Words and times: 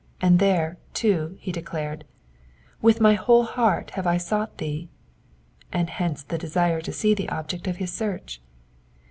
and 0.19 0.39
there, 0.39 0.79
too, 0.95 1.37
he 1.39 1.51
declared, 1.51 1.99
*^ 2.79 2.81
with 2.81 2.99
my 2.99 3.13
whole 3.13 3.43
heart 3.43 3.91
have 3.91 4.07
I 4.07 4.17
sought 4.17 4.57
thee," 4.57 4.89
and 5.71 5.91
hence 5.91 6.23
the 6.23 6.39
desire 6.39 6.81
to 6.81 6.91
see 6.91 7.13
the 7.13 7.29
object 7.29 7.65
•of 7.65 7.75
his 7.75 7.93
search. 7.93 8.41